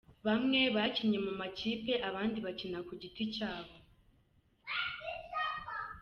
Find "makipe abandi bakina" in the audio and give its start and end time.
1.39-2.79